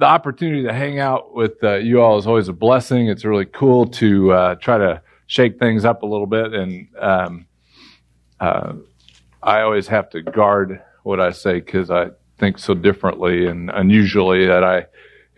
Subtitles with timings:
[0.00, 3.08] the opportunity to hang out with uh, you all is always a blessing.
[3.08, 7.46] It's really cool to uh, try to shake things up a little bit, and um,
[8.40, 8.72] uh,
[9.42, 12.08] I always have to guard what I say because I
[12.38, 14.86] think so differently and unusually that I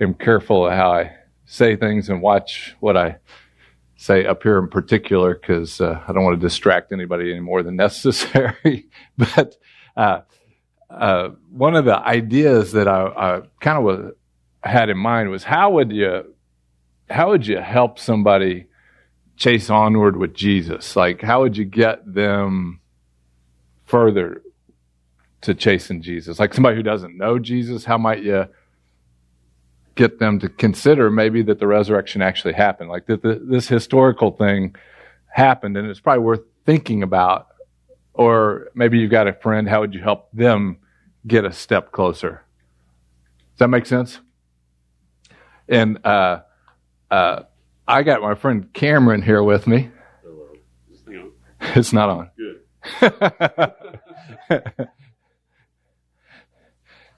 [0.01, 1.13] am careful of how I
[1.45, 3.17] say things and watch what I
[3.97, 7.65] say up here in particular because uh, I don't want to distract anybody any more
[7.65, 8.89] than necessary.
[9.19, 9.57] but
[9.97, 10.21] uh,
[10.89, 14.13] uh, one of the ideas that I, I kind of was
[14.65, 16.35] had in mind was how would you
[17.11, 18.67] how would you help somebody
[19.37, 20.97] chase onward with Jesus?
[20.97, 22.81] Like how would you get them
[23.85, 24.43] further
[25.43, 26.39] to chasing Jesus?
[26.39, 28.47] Like somebody who doesn't know Jesus, how might you
[29.95, 32.89] get them to consider maybe that the resurrection actually happened?
[32.89, 34.75] Like that this historical thing
[35.29, 37.49] happened and it's probably worth thinking about.
[38.15, 40.79] Or maybe you've got a friend, how would you help them
[41.27, 42.45] get a step closer?
[43.53, 44.21] Does that make sense?
[45.73, 46.41] And uh,
[47.11, 47.45] uh,
[47.89, 49.89] I got my friend Cameron here with me.
[50.23, 51.31] Hello.
[51.63, 52.31] It's not on.
[52.37, 52.61] Good.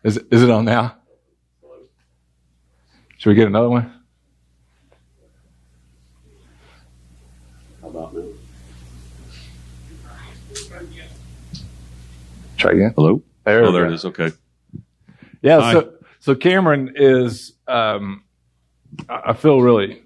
[0.05, 0.97] is is it on now?
[3.17, 3.93] Should we get another one?
[7.83, 8.23] How about now?
[12.57, 12.93] Try again.
[12.95, 13.21] Hello.
[13.43, 14.05] There, oh, there it is.
[14.05, 14.31] Okay.
[15.43, 15.61] Yeah.
[15.61, 15.73] Hi.
[15.73, 17.55] So so Cameron is.
[17.67, 18.24] Um,
[19.09, 20.03] I feel really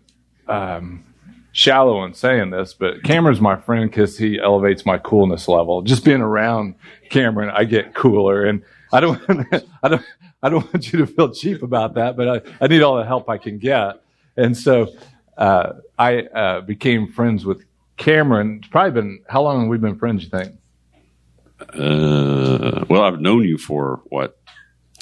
[0.47, 1.05] um,
[1.53, 5.83] shallow in saying this, but Cameron's my friend because he elevates my coolness level.
[5.83, 6.75] Just being around
[7.11, 9.21] Cameron, I get cooler, and I don't,
[9.83, 10.03] I don't,
[10.43, 13.05] I don't want you to feel cheap about that, but I, I need all the
[13.05, 14.03] help I can get,
[14.37, 14.95] and so
[15.37, 17.65] uh, I uh, became friends with
[17.97, 18.59] Cameron.
[18.59, 20.25] It's probably been how long have we been friends?
[20.25, 20.55] You think?
[21.61, 24.39] Uh, well, I've known you for what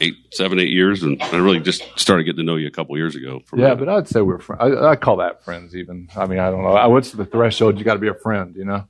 [0.00, 2.96] eight, seven, eight years, and I really just started getting to know you a couple
[2.96, 3.40] years ago.
[3.56, 4.60] Yeah, but I'd say we're friends.
[4.62, 5.74] I, I call that friends.
[5.74, 6.72] Even I mean, I don't know.
[6.76, 7.78] I- What's the threshold?
[7.78, 8.84] You got to be a friend, you know.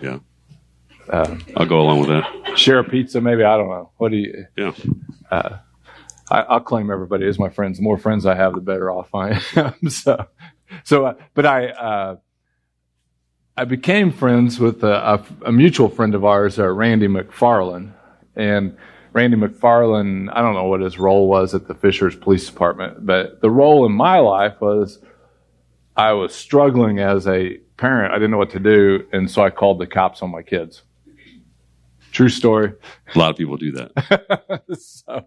[0.00, 0.18] yeah,
[1.08, 2.58] Uh, I'll go along with that.
[2.58, 3.44] share a pizza, maybe.
[3.44, 3.90] I don't know.
[3.98, 4.46] What do you?
[4.56, 4.72] Yeah.
[6.28, 7.76] I, I'll claim everybody as my friends.
[7.78, 9.88] The more friends I have, the better off I am.
[9.90, 10.26] so,
[10.84, 12.16] so, uh, but I, uh,
[13.56, 17.92] I became friends with a, a, a mutual friend of ours, uh, Randy McFarland,
[18.34, 18.76] and
[19.16, 20.28] Randy McFarland.
[20.30, 23.86] I don't know what his role was at the Fishers Police Department, but the role
[23.86, 24.98] in my life was
[25.96, 28.12] I was struggling as a parent.
[28.12, 30.82] I didn't know what to do, and so I called the cops on my kids.
[32.12, 32.74] True story.
[33.14, 34.62] A lot of people do that.
[34.78, 35.24] so,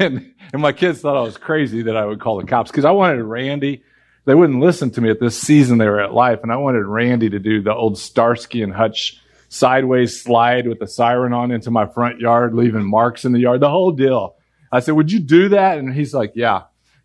[0.00, 2.84] and and my kids thought I was crazy that I would call the cops because
[2.84, 3.84] I wanted Randy.
[4.24, 6.84] They wouldn't listen to me at this season they were at life, and I wanted
[6.84, 9.20] Randy to do the old Starsky and Hutch
[9.50, 13.60] sideways slide with the siren on into my front yard, leaving marks in the yard,
[13.60, 14.36] the whole deal.
[14.72, 16.62] I said, "Would you do that?" And he's like, "Yeah."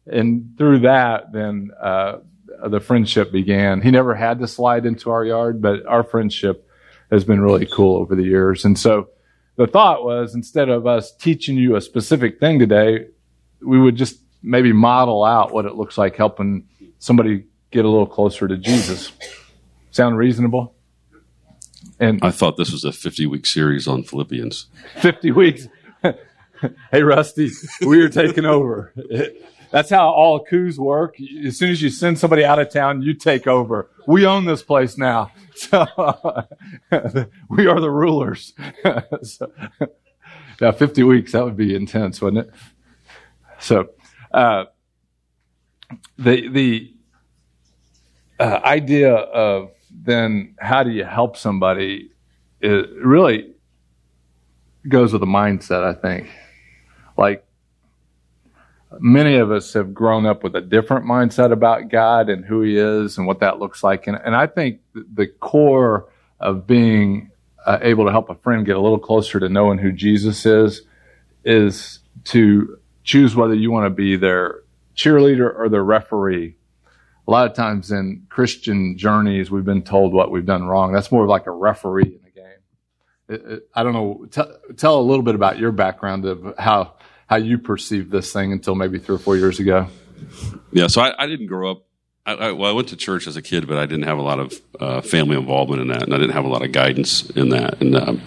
[0.08, 2.20] And through that, then uh,
[2.68, 3.82] the friendship began.
[3.82, 6.70] He never had to slide into our yard, but our friendship
[7.12, 8.64] has been really cool over the years.
[8.64, 9.10] And so
[9.56, 13.08] the thought was instead of us teaching you a specific thing today,
[13.62, 16.68] we would just maybe model out what it looks like helping
[17.00, 19.12] somebody get a little closer to Jesus.
[19.90, 20.75] Sound reasonable?
[22.00, 24.68] And I thought this was a 50 week series on Philippians.
[25.02, 25.68] 50 weeks.
[26.92, 27.50] hey, Rusty,
[27.86, 28.94] we are taking over.
[29.72, 31.18] That's how all coups work.
[31.46, 33.90] As soon as you send somebody out of town, you take over.
[34.08, 35.32] We own this place now.
[35.56, 35.86] So
[37.50, 38.54] we are the rulers.
[39.24, 39.52] so,
[40.62, 42.54] now, 50 weeks, that would be intense, wouldn't it?
[43.60, 43.90] So,
[44.32, 44.66] uh,
[46.18, 46.94] the, the
[48.40, 49.72] uh, idea of
[50.04, 52.12] then how do you help somebody
[52.62, 53.54] it really
[54.88, 56.30] goes with the mindset, I think.
[57.18, 57.46] Like
[59.00, 62.78] many of us have grown up with a different mindset about God and who He
[62.78, 64.08] is and what that looks like.
[64.08, 67.32] And, and I think the core of being
[67.66, 70.82] uh, able to help a friend get a little closer to knowing who Jesus is
[71.44, 74.62] is to choose whether you want to be their
[74.96, 76.56] cheerleader or their referee.
[77.28, 80.94] A lot of times in Christian journeys, we've been told what we've done wrong.
[80.94, 82.60] That's more like a referee in the game.
[83.28, 84.28] It, it, I don't know.
[84.30, 86.94] Tell, tell a little bit about your background of how
[87.28, 89.88] how you perceived this thing until maybe three or four years ago.
[90.72, 91.86] Yeah, so I, I didn't grow up.
[92.26, 94.22] I, I, well, I went to church as a kid, but I didn't have a
[94.22, 97.28] lot of uh, family involvement in that, and I didn't have a lot of guidance
[97.32, 97.82] in that.
[97.82, 98.22] And um,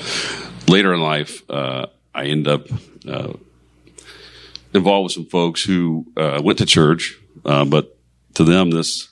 [0.66, 2.66] later in life, uh, I end up
[3.08, 3.32] uh,
[4.74, 7.97] involved with some folks who uh, went to church, uh, but
[8.38, 9.08] to them, this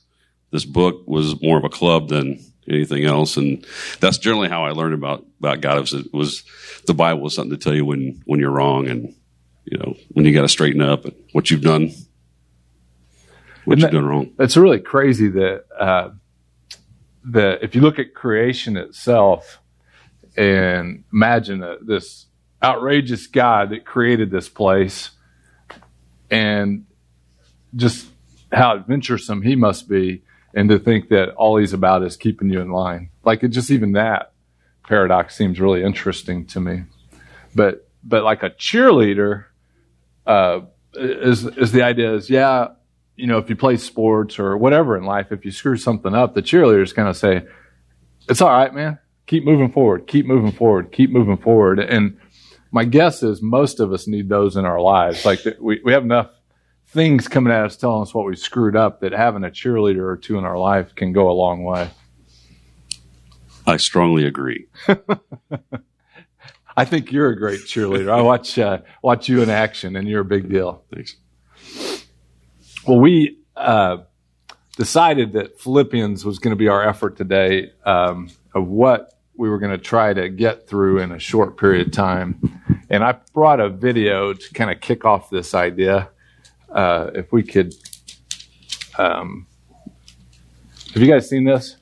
[0.52, 3.66] this book was more of a club than anything else, and
[4.00, 5.80] that's generally how I learned about about God.
[5.80, 6.44] Was, it was
[6.86, 9.14] the Bible was something to tell you when when you're wrong, and
[9.64, 11.90] you know when you got to straighten up and what you've done
[13.64, 14.30] what that- doing wrong.
[14.38, 16.10] It's really crazy that uh,
[17.24, 19.60] that if you look at creation itself
[20.36, 22.26] and imagine that this
[22.62, 25.10] outrageous God that created this place
[26.30, 26.86] and
[27.74, 28.06] just
[28.52, 30.22] how adventuresome he must be,
[30.54, 33.10] and to think that all he's about is keeping you in line.
[33.24, 34.32] Like it just even that
[34.86, 36.84] paradox seems really interesting to me.
[37.54, 39.46] But but like a cheerleader
[40.26, 40.60] uh,
[40.94, 42.68] is is the idea is yeah
[43.16, 46.34] you know, if you play sports or whatever in life, if you screw something up,
[46.34, 47.42] the cheerleaders kind of say,
[48.28, 48.98] it's all right, man.
[49.26, 50.06] Keep moving forward.
[50.06, 50.92] Keep moving forward.
[50.92, 51.80] Keep moving forward.
[51.80, 52.18] And
[52.70, 55.24] my guess is most of us need those in our lives.
[55.24, 56.30] Like we, we have enough
[56.96, 60.16] things coming at us telling us what we screwed up that having a cheerleader or
[60.16, 61.90] two in our life can go a long way.
[63.66, 64.66] I strongly agree.
[66.76, 68.10] I think you're a great cheerleader.
[68.10, 70.84] I watch, uh, watch you in action and you're a big deal.
[70.94, 71.16] Thanks.
[72.86, 73.98] Well, we uh,
[74.78, 79.58] decided that Philippians was going to be our effort today um, of what we were
[79.58, 82.62] going to try to get through in a short period of time.
[82.88, 86.08] And I brought a video to kind of kick off this idea.
[86.70, 87.74] Uh, if we could,
[88.98, 89.46] um,
[90.92, 91.76] have you guys seen this?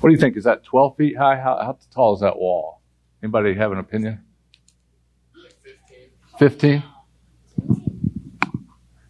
[0.00, 0.38] What do you think?
[0.38, 1.36] Is that 12 feet high?
[1.36, 2.79] How, how tall is that wall?
[3.22, 4.24] Anybody have an opinion?
[6.38, 6.82] 15?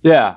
[0.03, 0.37] Yeah.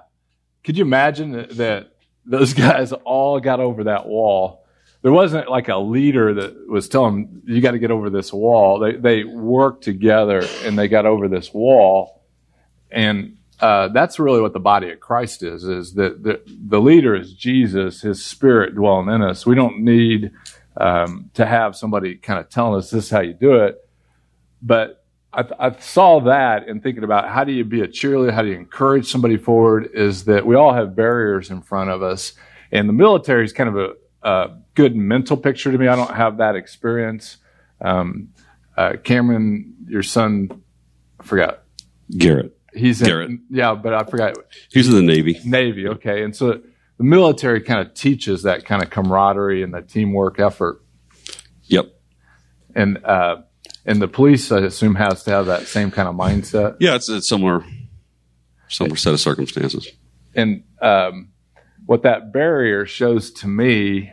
[0.63, 4.63] Could you imagine that, that those guys all got over that wall?
[5.01, 8.31] There wasn't like a leader that was telling them, you got to get over this
[8.31, 8.79] wall.
[8.79, 12.23] They, they worked together and they got over this wall.
[12.89, 17.15] And uh, that's really what the body of Christ is, is that the, the leader
[17.15, 19.45] is Jesus, his spirit dwelling in us.
[19.45, 20.31] We don't need
[20.77, 23.77] um, to have somebody kind of telling us this is how you do it.
[24.61, 28.41] But I, I saw that in thinking about how do you be a cheerleader, how
[28.41, 32.33] do you encourage somebody forward, is that we all have barriers in front of us.
[32.71, 35.87] And the military is kind of a, a good mental picture to me.
[35.87, 37.37] I don't have that experience.
[37.81, 38.29] Um,
[38.77, 40.49] uh, Cameron, your son,
[41.19, 41.63] I forgot.
[42.17, 42.57] Garrett.
[42.73, 43.31] He's in, Garrett.
[43.51, 44.35] yeah, but I forgot
[44.71, 45.39] He's in the Navy.
[45.45, 45.87] Navy.
[45.87, 46.61] Okay, and so
[47.03, 50.81] the military kind of teaches that kind of camaraderie and that teamwork effort,
[51.63, 51.87] Yep.
[52.75, 53.41] and uh,
[53.85, 56.77] and the police, I assume, has to have that same kind of mindset.
[56.79, 57.65] Yeah, it's a similar,
[58.69, 59.89] similar set of circumstances.
[60.33, 61.33] And um,
[61.85, 64.11] what that barrier shows to me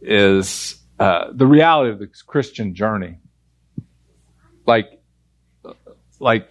[0.00, 3.18] is uh, the reality of the Christian journey.
[4.66, 5.02] Like,
[6.20, 6.48] like,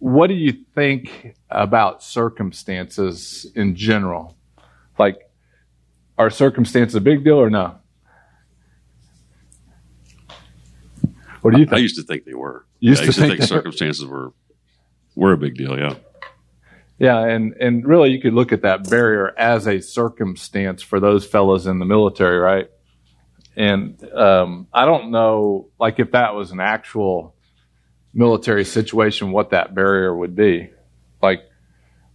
[0.00, 4.36] what do you think about circumstances in general?
[4.98, 5.18] Like,
[6.18, 7.78] are circumstances a big deal or no?
[11.42, 11.82] What do you I think?
[11.82, 12.64] used to think they were.
[12.80, 14.32] Used Yeah, I to used to think think circumstances were
[15.14, 15.78] were a big deal.
[15.78, 15.94] Yeah.
[16.98, 21.26] Yeah, and and really, you could look at that barrier as a circumstance for those
[21.26, 22.70] fellows in the military, right?
[23.56, 27.34] And um, I don't know, like, if that was an actual
[28.12, 30.70] military situation, what that barrier would be.
[31.20, 31.42] Like,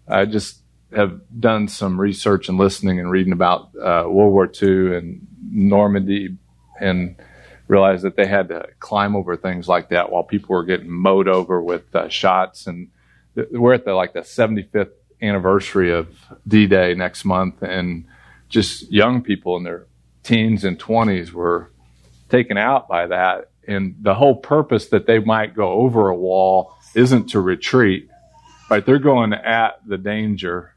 [0.08, 0.62] I just
[0.96, 6.38] have done some research and listening and reading about uh, World War II and Normandy,
[6.80, 7.16] and
[7.68, 11.28] realized that they had to climb over things like that while people were getting mowed
[11.28, 12.90] over with uh, shots and
[13.36, 14.92] th- we're at the like the 75th
[15.22, 16.08] anniversary of
[16.48, 18.06] D-Day next month, and
[18.48, 19.86] just young people in their
[20.24, 21.72] teens and 20s were
[22.30, 23.52] taken out by that.
[23.68, 28.10] And the whole purpose that they might go over a wall isn't to retreat,
[28.70, 28.84] right?
[28.84, 30.74] They're going at the danger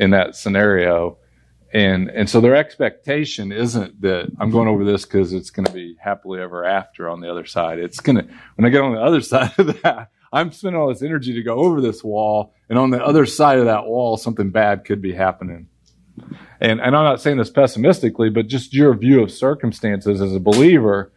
[0.00, 1.18] in that scenario.
[1.72, 5.72] And, and so their expectation isn't that I'm going over this because it's going to
[5.72, 7.78] be happily ever after on the other side.
[7.78, 8.26] It's going to,
[8.56, 11.42] when I get on the other side of that, I'm spending all this energy to
[11.42, 15.02] go over this wall, and on the other side of that wall, something bad could
[15.02, 15.68] be happening.
[16.60, 20.38] And, and I'm not saying this pessimistically, but just your view of circumstances as a
[20.38, 21.12] believer,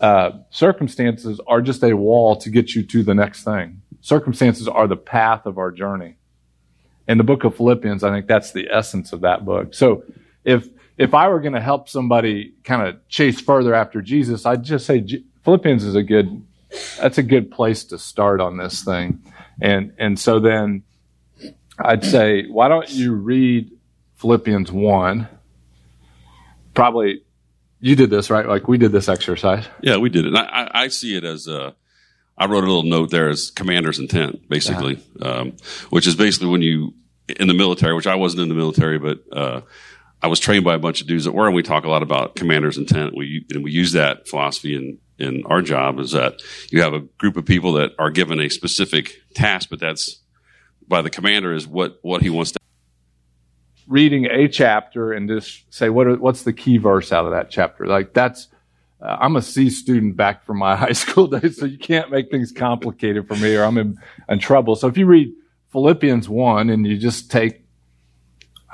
[0.00, 3.80] uh, circumstances are just a wall to get you to the next thing.
[4.02, 6.16] Circumstances are the path of our journey.
[7.06, 9.74] In the book of Philippians, I think that's the essence of that book.
[9.74, 10.04] So
[10.44, 14.62] if if I were going to help somebody kind of chase further after Jesus, I'd
[14.62, 16.44] just say G- Philippians is a good
[16.98, 19.22] that's a good place to start on this thing.
[19.60, 20.82] And and so then
[21.78, 23.70] I'd say why don't you read
[24.16, 25.28] Philippians 1?
[26.72, 27.22] Probably
[27.80, 28.46] you did this, right?
[28.46, 29.66] Like we did this exercise.
[29.82, 30.34] Yeah, we did it.
[30.34, 31.74] I, I, I see it as a
[32.36, 35.52] I wrote a little note there as commander's intent, basically, um,
[35.90, 36.94] which is basically when you
[37.28, 39.60] in the military, which I wasn't in the military, but uh,
[40.22, 42.02] I was trained by a bunch of dudes that were, and we talk a lot
[42.02, 43.14] about commander's intent.
[43.16, 47.00] We and we use that philosophy in in our job is that you have a
[47.00, 50.20] group of people that are given a specific task, but that's
[50.88, 52.58] by the commander is what what he wants to.
[53.86, 57.86] Reading a chapter and just say what what's the key verse out of that chapter?
[57.86, 58.48] Like that's
[59.04, 62.30] uh, I'm a C student back from my high school days, so you can't make
[62.30, 64.76] things complicated for me or I'm in, in trouble.
[64.76, 65.32] So if you read
[65.70, 67.64] Philippians 1 and you just take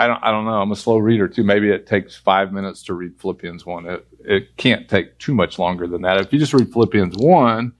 [0.00, 0.52] I don't, I don't know.
[0.52, 1.44] I'm a slow reader too.
[1.44, 3.86] Maybe it takes five minutes to read Philippians 1.
[3.86, 6.18] It, it can't take too much longer than that.
[6.18, 7.72] If you just read Philippians 1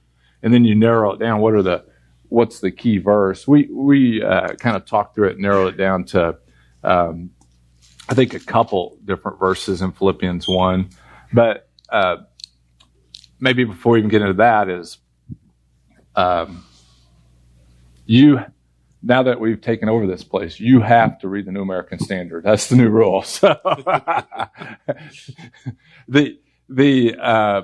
[0.42, 1.82] and then you narrow it down, what are the,
[2.28, 3.48] what's the key verse?
[3.48, 6.36] We, we, uh, kind of talked through it, narrowed it down to,
[6.84, 7.30] um,
[8.06, 10.90] I think a couple different verses in Philippians 1.
[11.32, 12.16] But, uh,
[13.40, 14.98] maybe before we even get into that is,
[16.14, 16.64] um,
[18.06, 18.40] you,
[19.02, 22.44] now that we've taken over this place, you have to read the New American Standard.
[22.44, 23.22] That's the new rule.
[23.24, 23.48] So
[26.08, 27.62] the the uh,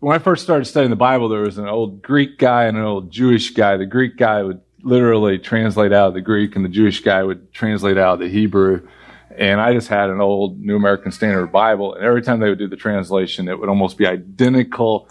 [0.00, 2.84] when I first started studying the Bible, there was an old Greek guy and an
[2.84, 3.76] old Jewish guy.
[3.76, 7.52] The Greek guy would literally translate out of the Greek, and the Jewish guy would
[7.52, 8.86] translate out of the Hebrew.
[9.36, 12.58] And I just had an old New American Standard Bible, and every time they would
[12.58, 15.08] do the translation, it would almost be identical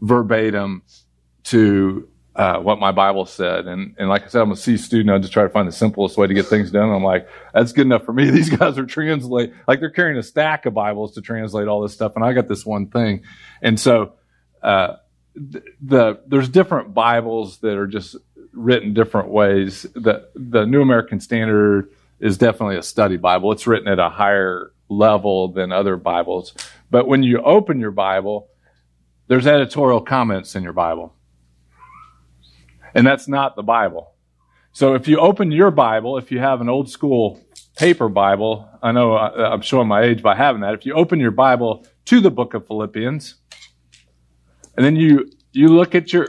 [0.00, 0.82] verbatim
[1.44, 3.66] to uh, what my Bible said.
[3.66, 5.14] And, and like I said, I'm a C student.
[5.14, 6.88] I just try to find the simplest way to get things done.
[6.88, 8.30] I'm like, that's good enough for me.
[8.30, 11.92] These guys are translate, like they're carrying a stack of Bibles to translate all this
[11.92, 12.12] stuff.
[12.16, 13.22] And I got this one thing.
[13.60, 14.14] And so,
[14.62, 14.96] uh,
[15.34, 18.16] the, the, there's different Bibles that are just
[18.52, 19.82] written different ways.
[19.94, 21.90] The, the New American Standard
[22.22, 23.52] is definitely a study Bible.
[23.52, 26.54] It's written at a higher level than other Bibles.
[26.90, 28.48] But when you open your Bible,
[29.28, 31.14] there's editorial comments in your Bible
[32.94, 34.14] and that's not the Bible.
[34.72, 37.40] So if you open your Bible, if you have an old school
[37.76, 40.74] paper Bible, I know uh, I'm showing my age by having that.
[40.74, 43.36] If you open your Bible to the book of Philippians,
[44.76, 46.28] and then you, you look at your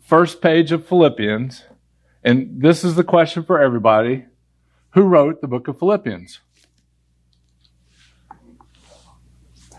[0.00, 1.62] first page of Philippians,
[2.24, 4.24] and this is the question for everybody.
[4.92, 6.40] Who wrote the book of Philippians?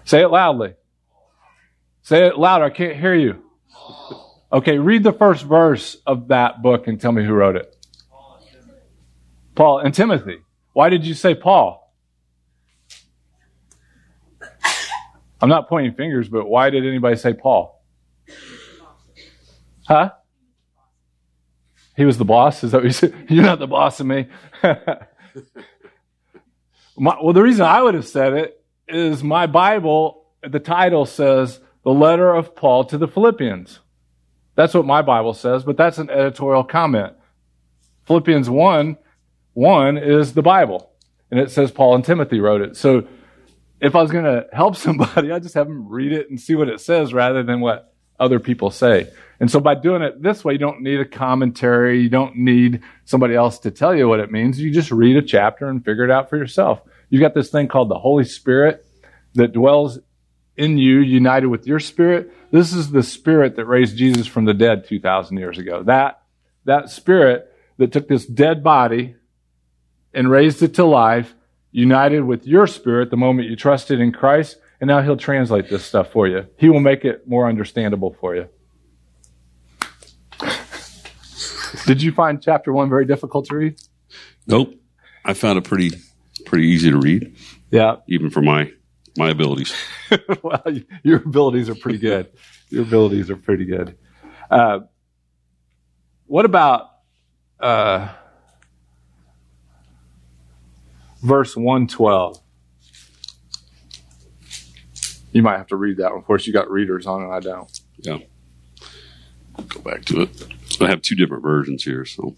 [0.06, 0.74] Say it loudly.
[2.02, 2.66] Say it louder.
[2.66, 3.44] I can't hear you.
[4.52, 7.76] Okay, read the first verse of that book and tell me who wrote it.
[9.56, 10.40] Paul and Timothy.
[10.74, 11.80] Why did you say Paul?
[15.42, 17.84] I'm not pointing fingers, but why did anybody say Paul?
[19.88, 20.12] Huh?
[21.96, 22.64] He was the boss?
[22.64, 23.14] Is that what you said?
[23.30, 24.28] You're not the boss of me.
[26.98, 31.60] my, well, the reason I would have said it is my Bible, the title says,
[31.84, 33.80] The Letter of Paul to the Philippians.
[34.56, 37.14] That's what my Bible says, but that's an editorial comment.
[38.06, 38.98] Philippians 1,
[39.54, 40.92] 1 is the Bible.
[41.32, 42.78] And it says Paul and Timothy wrote it.
[42.78, 43.08] So
[43.82, 46.56] if I was going to help somebody, I just have them read it and see
[46.56, 49.10] what it says rather than what other people say.
[49.40, 52.02] And so by doing it this way, you don't need a commentary.
[52.02, 54.60] You don't need somebody else to tell you what it means.
[54.60, 56.82] You just read a chapter and figure it out for yourself.
[57.10, 58.86] You've got this thing called the Holy Spirit
[59.34, 60.00] that dwells
[60.56, 62.32] in you, united with your spirit.
[62.52, 65.84] This is the spirit that raised Jesus from the dead 2,000 years ago.
[65.84, 66.22] That,
[66.66, 69.16] that spirit that took this dead body
[70.14, 71.34] and raised it to life,
[71.72, 75.86] united with your spirit the moment you trusted in Christ, and now he'll translate this
[75.86, 76.46] stuff for you.
[76.58, 78.50] He will make it more understandable for you.
[81.86, 83.80] Did you find chapter one very difficult to read?
[84.46, 84.76] Nope.
[85.24, 85.92] I found it pretty
[86.46, 87.34] pretty easy to read.
[87.72, 87.96] Yeah.
[88.10, 88.74] Even for my
[89.18, 89.74] my abilities.
[90.44, 90.62] well,
[91.02, 92.30] your abilities are pretty good.
[92.68, 93.98] Your abilities are pretty good.
[94.52, 94.80] Uh,
[96.26, 96.90] what about
[97.62, 98.10] uh,
[101.22, 102.43] verse 112?
[105.34, 106.20] You might have to read that one.
[106.20, 107.30] Of course, you got readers on it.
[107.30, 107.80] I don't.
[107.98, 108.20] Yeah.
[109.68, 110.48] Go back to it.
[110.80, 112.06] I have two different versions here.
[112.06, 112.36] So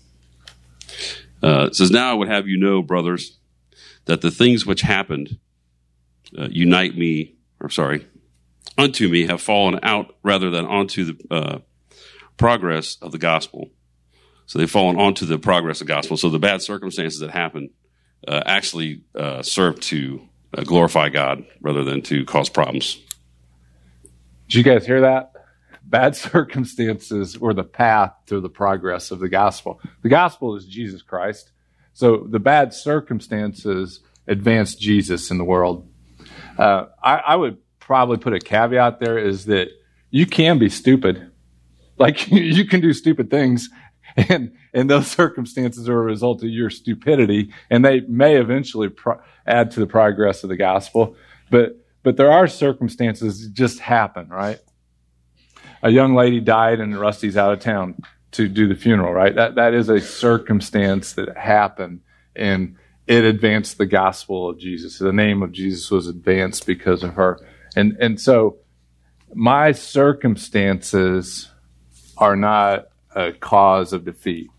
[1.44, 3.38] uh, it says, Now I would have you know, brothers,
[4.06, 5.38] that the things which happened
[6.38, 8.08] uh, unite me, or sorry,
[8.78, 11.60] unto me have fallen out rather than onto the uh,
[12.38, 13.70] progress of the gospel.
[14.46, 16.18] So they've fallen onto the progress of the gospel.
[16.18, 17.72] So the bad circumstances that happened
[18.28, 20.28] uh, actually uh, serve to
[20.64, 23.02] glorify God rather than to cause problems.
[24.48, 25.34] Did you guys hear that?
[25.84, 29.80] Bad circumstances were the path to the progress of the gospel.
[30.02, 31.52] The gospel is Jesus Christ.
[31.94, 35.88] So the bad circumstances advance Jesus in the world.
[36.58, 39.70] Uh, I, I, would probably put a caveat there is that
[40.10, 41.32] you can be stupid.
[41.98, 43.70] Like you can do stupid things
[44.18, 49.20] and, and those circumstances are a result of your stupidity and they may eventually pro-
[49.48, 51.16] add to the progress of the gospel.
[51.50, 54.60] But, but there are circumstances that just happen, right?
[55.82, 58.02] A young lady died and Rusty's out of town
[58.32, 59.34] to do the funeral, right?
[59.34, 62.02] That, that is a circumstance that happened
[62.36, 62.76] and
[63.08, 65.00] it advanced the gospel of Jesus.
[65.00, 67.40] The name of Jesus was advanced because of her.
[67.76, 68.58] And, and so
[69.34, 71.50] my circumstances
[72.18, 74.50] are not a cause of defeat.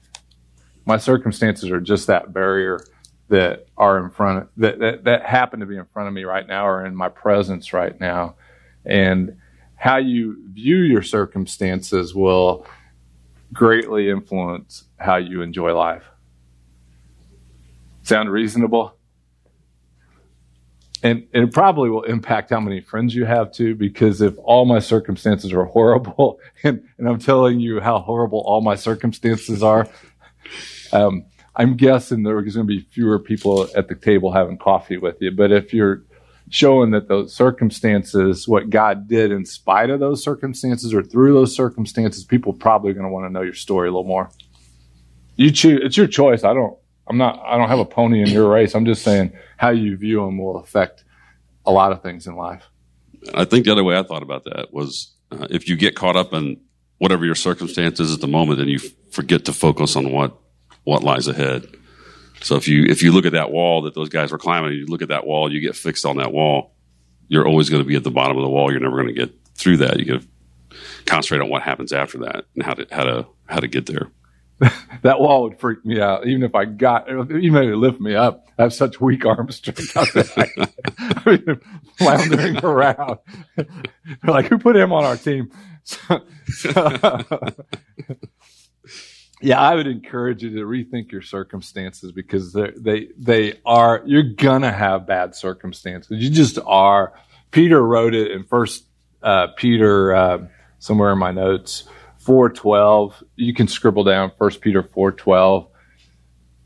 [0.87, 2.81] My circumstances are just that barrier
[3.29, 6.25] that are in front of, that, that, that happen to be in front of me
[6.25, 8.37] right now or in my presence right now.
[8.85, 9.37] And
[9.75, 12.67] how you view your circumstances will
[13.53, 16.05] greatly influence how you enjoy life.
[18.03, 18.97] Sound reasonable?
[21.03, 24.79] And it probably will impact how many friends you have too, because if all my
[24.79, 29.89] circumstances are horrible, and, and I'm telling you how horrible all my circumstances are,
[30.93, 31.25] um,
[31.57, 35.31] I'm guessing there's going to be fewer people at the table having coffee with you.
[35.31, 36.03] But if you're
[36.51, 41.57] showing that those circumstances, what God did in spite of those circumstances or through those
[41.57, 44.31] circumstances, people probably going to want to know your story a little more.
[45.37, 46.45] You choose; it's your choice.
[46.45, 46.77] I don't.
[47.09, 47.41] I'm not.
[47.45, 48.75] I don't have a pony in your race.
[48.75, 51.05] I'm just saying how you view them will affect
[51.65, 52.65] a lot of things in life.
[53.35, 56.17] I think the other way I thought about that was uh, if you get caught
[56.17, 56.61] up in
[56.99, 58.79] whatever your circumstances at the moment, and you
[59.11, 60.37] forget to focus on what
[60.87, 61.67] what lies ahead.
[62.43, 64.87] So if you if you look at that wall that those guys were climbing, you
[64.87, 66.75] look at that wall, you get fixed on that wall.
[67.29, 68.71] You're always going to be at the bottom of the wall.
[68.71, 69.99] You're never going to get through that.
[69.99, 70.77] You got to
[71.07, 74.13] concentrate on what happens after that and how to how to how to get there.
[75.03, 76.27] that wall would freak me out.
[76.27, 79.51] Even if I got, even if it lift me up, I have such weak arm
[79.51, 79.93] strength.
[79.97, 81.61] I mean,
[81.99, 83.19] floundering around.
[84.25, 85.51] Like, who put him on our team?
[89.43, 94.73] Yeah, I would encourage you to rethink your circumstances because they they are you're gonna
[94.73, 96.23] have bad circumstances.
[96.23, 97.13] You just are.
[97.51, 98.85] Peter wrote it in First
[99.23, 100.47] uh, Peter uh,
[100.79, 101.85] somewhere in my notes
[102.19, 103.23] four twelve.
[103.37, 105.69] You can scribble down First Peter four twelve,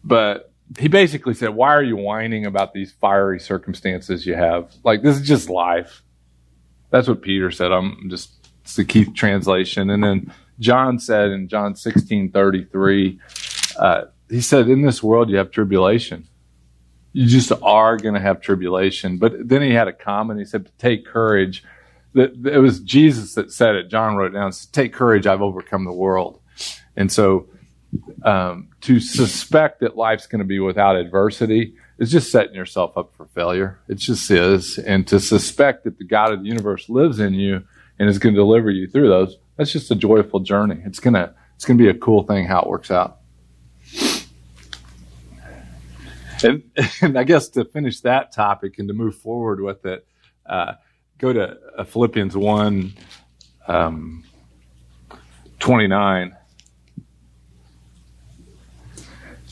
[0.05, 4.73] but he basically said, "Why are you whining about these fiery circumstances you have?
[4.85, 6.03] Like this is just life."
[6.91, 7.73] That's what Peter said.
[7.73, 13.21] I'm just it's the Keith translation, and then John said in John 16 33,
[13.79, 16.29] uh, he said, In this world you have tribulation.
[17.13, 19.19] You just are going to have tribulation.
[19.19, 20.39] But then he had a comment.
[20.39, 21.65] He said, Take courage.
[22.15, 23.89] It was Jesus that said it.
[23.89, 24.53] John wrote it down.
[24.53, 25.27] Said, Take courage.
[25.27, 26.41] I've overcome the world.
[26.97, 27.49] And so
[28.25, 33.13] um, to suspect that life's going to be without adversity is just setting yourself up
[33.17, 33.79] for failure.
[33.89, 34.79] It just is.
[34.79, 37.63] And to suspect that the God of the universe lives in you
[37.99, 40.81] and is going to deliver you through those that's just a joyful journey.
[40.87, 43.19] It's gonna it's gonna be a cool thing how it works out.
[46.43, 46.63] And,
[47.03, 50.07] and I guess to finish that topic and to move forward with it,
[50.47, 50.77] uh,
[51.19, 52.95] go to uh, Philippians 1
[53.69, 54.25] um,
[55.59, 56.35] 29.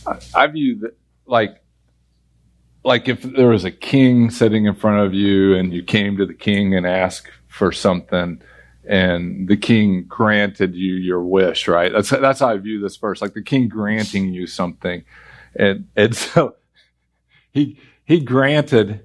[0.07, 1.63] I, I view that like
[2.83, 6.25] like if there was a king sitting in front of you and you came to
[6.25, 8.41] the king and asked for something
[8.89, 11.93] and the king granted you your wish, right?
[11.93, 15.05] That's that's how I view this verse, like the king granting you something,
[15.55, 16.57] and and so
[17.53, 19.05] he he granted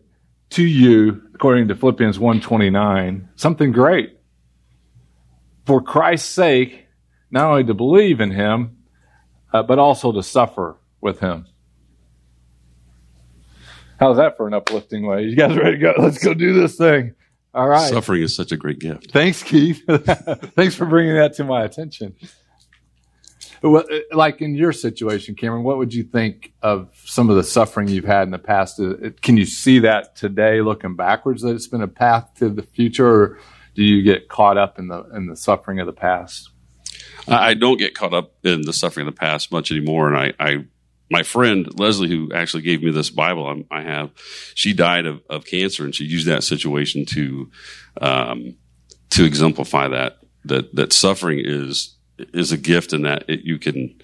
[0.51, 4.17] to you, according to Philippians one twenty nine, something great.
[5.65, 6.87] For Christ's sake,
[7.29, 8.77] not only to believe in Him,
[9.53, 11.45] uh, but also to suffer with Him.
[13.99, 15.23] How's that for an uplifting way?
[15.23, 15.93] You guys ready to go?
[15.97, 17.15] Let's go do this thing.
[17.53, 17.89] All right.
[17.89, 19.11] Suffering is such a great gift.
[19.11, 19.83] Thanks, Keith.
[19.87, 22.15] Thanks for bringing that to my attention.
[23.61, 27.43] Well, uh, like in your situation, Cameron, what would you think of some of the
[27.43, 28.79] suffering you've had in the past?
[28.79, 32.63] Uh, can you see that today, looking backwards, that it's been a path to the
[32.63, 33.39] future, or
[33.73, 36.49] do you get caught up in the in the suffering of the past?
[37.25, 40.33] I don't get caught up in the suffering of the past much anymore, and I,
[40.45, 40.65] I
[41.13, 44.09] my friend Leslie, who actually gave me this Bible I'm, i have,
[44.55, 47.51] she died of, of, cancer, and she used that situation to
[48.01, 48.55] um,
[49.11, 54.01] to exemplify that that that suffering is is a gift, and that it, you can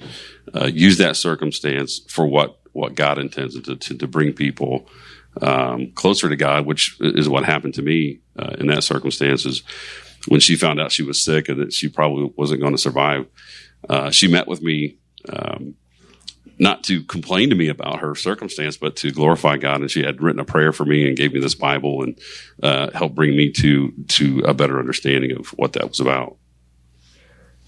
[0.55, 4.87] uh, use that circumstance for what what God intends to to, to bring people
[5.41, 9.63] um, closer to God, which is what happened to me uh, in that circumstances.
[10.27, 13.25] When she found out she was sick and that she probably wasn't going to survive,
[13.89, 14.97] uh, she met with me.
[15.27, 15.75] Um,
[16.59, 19.81] not to complain to me about her circumstance, but to glorify God.
[19.81, 22.19] And she had written a prayer for me and gave me this Bible and
[22.61, 26.37] uh, helped bring me to to a better understanding of what that was about.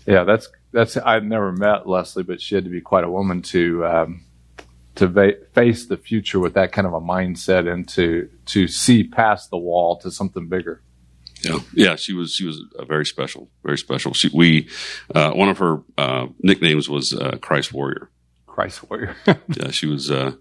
[0.06, 0.98] Yeah, that's that's.
[0.98, 4.26] I've never met Leslie, but she had to be quite a woman to um,
[4.96, 9.04] to va- face the future with that kind of a mindset and to to see
[9.04, 10.82] past the wall to something bigger.
[11.44, 14.14] Yeah, yeah, she was she was a very special, very special.
[14.14, 14.70] She, we
[15.16, 18.11] uh, one of her uh, nicknames was uh, Christ Warrior.
[18.52, 19.16] Christ Warrior.
[19.26, 20.34] yeah, she was uh,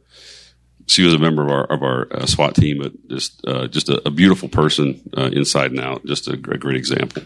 [0.87, 3.89] she was a member of our of our uh, SWAT team, but just uh, just
[3.89, 6.05] a, a, beautiful person inside and out.
[6.05, 7.23] Just a, a great example.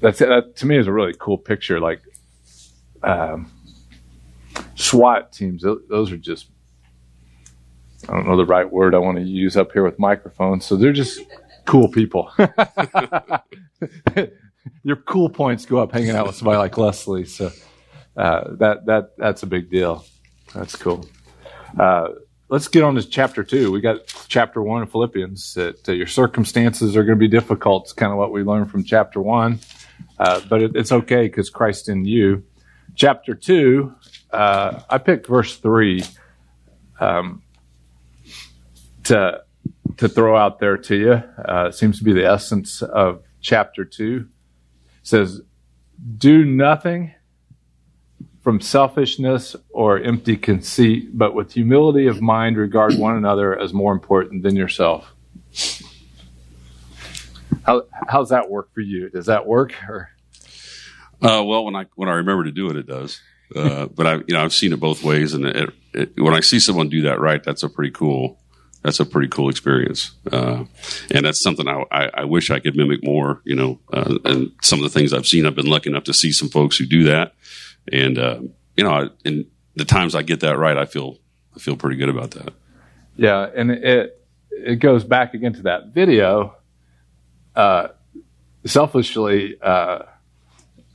[0.00, 1.78] That's that to me is a really cool picture.
[1.78, 2.02] Like
[3.02, 3.50] um,
[4.74, 6.48] SWAT teams, those are just
[8.08, 10.64] I don't know the right word I want to use up here with microphones.
[10.64, 11.20] So they're just
[11.64, 12.32] cool people.
[14.82, 17.24] Your cool points go up hanging out with somebody like Leslie.
[17.24, 17.50] So
[18.18, 20.04] uh, that that that's a big deal.
[20.52, 21.06] That's cool.
[21.78, 22.08] Uh,
[22.48, 23.70] let's get on to chapter two.
[23.70, 27.84] We got chapter one of Philippians that uh, your circumstances are going to be difficult.
[27.84, 29.60] It's kind of what we learned from chapter one,
[30.18, 32.42] uh, but it, it's okay because Christ in you.
[32.96, 33.94] Chapter two,
[34.32, 36.02] uh, I picked verse three
[36.98, 37.42] um,
[39.04, 39.44] to
[39.98, 41.12] to throw out there to you.
[41.12, 44.26] Uh, seems to be the essence of chapter two.
[45.02, 45.40] It says,
[46.16, 47.14] "Do nothing."
[48.42, 53.92] From selfishness or empty conceit, but with humility of mind, regard one another as more
[53.92, 55.12] important than yourself.
[57.64, 59.10] How how's that work for you?
[59.10, 59.74] Does that work?
[59.88, 60.10] Or
[61.20, 63.20] uh, well, when I when I remember to do it, it does.
[63.54, 66.40] Uh, but I, you know, I've seen it both ways, and it, it, when I
[66.40, 68.38] see someone do that right, that's a pretty cool
[68.82, 70.12] that's a pretty cool experience.
[70.30, 70.64] Uh,
[71.10, 74.52] and that's something I, I, I, wish I could mimic more, you know, uh, and
[74.62, 76.86] some of the things I've seen, I've been lucky enough to see some folks who
[76.86, 77.34] do that.
[77.92, 78.40] And, uh,
[78.76, 81.18] you know, in the times I get that right, I feel,
[81.56, 82.52] I feel pretty good about that.
[83.16, 83.48] Yeah.
[83.54, 84.18] And it,
[84.50, 86.54] it goes back again to that video.
[87.54, 87.88] Uh,
[88.64, 90.02] selfishly, uh,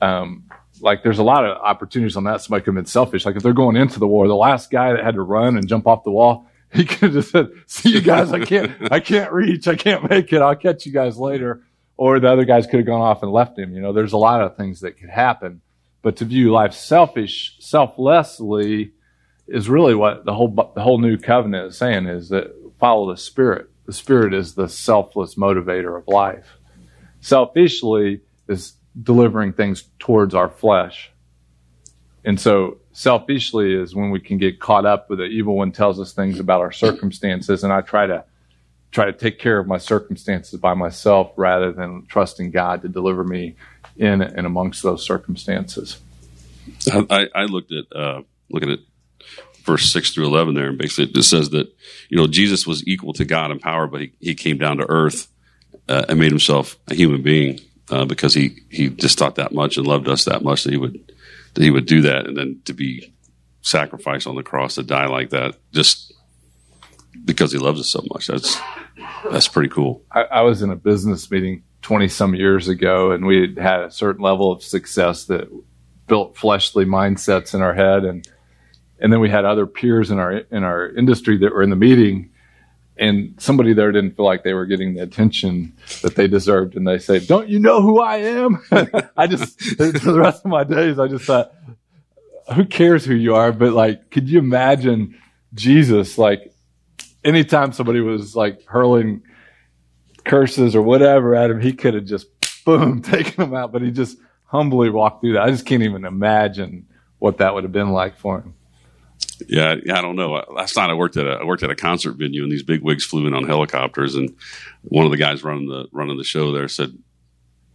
[0.02, 0.44] um,
[0.82, 3.26] like there's a lot of opportunities on that somebody could have been selfish.
[3.26, 5.68] Like if they're going into the war, the last guy that had to run and
[5.68, 9.00] jump off the wall, he could have just said, "See you guys, I can't, I
[9.00, 10.42] can't reach, I can't make it.
[10.42, 11.64] I'll catch you guys later."
[11.96, 13.74] Or the other guys could have gone off and left him.
[13.74, 15.62] You know, there's a lot of things that could happen.
[16.04, 18.92] But to view life selfish, selflessly,
[19.48, 23.18] is really what the whole the whole new covenant is saying: is that follow the
[23.18, 23.72] Spirit.
[23.88, 26.58] The Spirit is the selfless motivator of life.
[27.22, 31.12] Selfishly is delivering things towards our flesh.
[32.26, 36.00] And so selfishly is when we can get caught up with the evil one tells
[36.00, 38.24] us things about our circumstances and I try to
[38.92, 43.24] try to take care of my circumstances by myself rather than trusting God to deliver
[43.24, 43.56] me
[43.98, 46.00] in and amongst those circumstances.
[46.92, 48.80] I, I looked at uh, looking at
[49.64, 51.74] verse six through eleven there, and basically it just says that
[52.10, 54.90] you know Jesus was equal to God in power, but he, he came down to
[54.90, 55.28] earth
[55.90, 59.78] uh, and made himself a human being uh, because he he just thought that much
[59.78, 61.12] and loved us that much that he would
[61.54, 63.14] that he would do that and then to be
[63.62, 66.14] sacrificed on the cross to die like that just
[67.24, 68.28] because he loves us so much.
[68.28, 68.58] That's
[69.30, 70.04] that's pretty cool.
[70.12, 73.82] I, I was in a business meeting twenty some years ago, and we had had
[73.82, 75.48] a certain level of success that
[76.08, 78.28] built fleshly mindsets in our head, and
[79.00, 81.76] and then we had other peers in our in our industry that were in the
[81.76, 82.32] meeting,
[82.98, 86.88] and somebody there didn't feel like they were getting the attention that they deserved, and
[86.88, 88.64] they say, "Don't you know who I am?"
[89.18, 91.54] I just for the rest of my days, I just thought,
[92.56, 95.20] "Who cares who you are?" But like, could you imagine
[95.54, 96.18] Jesus?
[96.18, 96.54] Like,
[97.26, 99.24] anytime somebody was like hurling
[100.26, 102.28] curses or whatever at him, he could have just
[102.66, 105.44] boom taken him out, but he just humbly walked through that.
[105.44, 106.88] I just can't even imagine
[107.20, 108.54] what that would have been like for him.
[109.48, 110.44] Yeah, I don't know.
[110.52, 112.82] Last night I worked at a I worked at a concert venue, and these big
[112.82, 114.36] wigs flew in on helicopters, and
[114.84, 116.98] one of the guys running the running the show there said,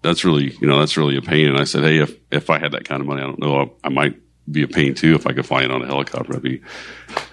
[0.02, 2.58] "That's really you know that's really a pain." And I said, "Hey, if if I
[2.58, 4.16] had that kind of money, I don't know, I, I might
[4.50, 6.32] be a pain too if I could fly in on a helicopter.
[6.32, 6.62] That'd be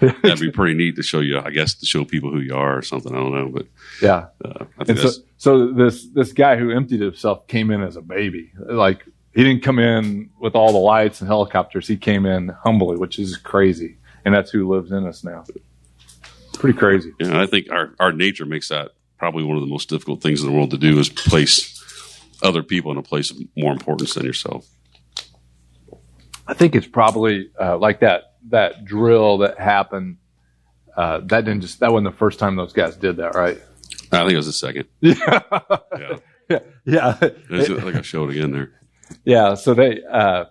[0.22, 1.38] that'd be pretty neat to show you.
[1.38, 3.12] I guess to show people who you are or something.
[3.12, 3.66] I don't know, but
[4.00, 4.26] yeah.
[4.44, 8.52] Uh, and so, so this this guy who emptied himself came in as a baby,
[8.58, 9.04] like.
[9.34, 11.86] He didn't come in with all the lights and helicopters.
[11.86, 15.44] He came in humbly, which is crazy and that's who lives in us now.
[16.54, 17.12] Pretty crazy.
[17.20, 20.42] Yeah, I think our, our nature makes that probably one of the most difficult things
[20.42, 21.72] in the world to do is place
[22.42, 24.66] other people in a place of more importance than yourself.
[26.46, 30.18] I think it's probably uh, like that that drill that happened.
[30.96, 33.58] Uh, that didn't just that wasn't the first time those guys did that, right?
[34.12, 34.86] I think it was the second.
[35.00, 35.40] Yeah,
[35.98, 36.58] yeah, yeah.
[36.86, 37.08] yeah.
[37.20, 38.72] I think I showed again there.
[39.24, 40.00] Yeah, so they.
[40.04, 40.44] Uh,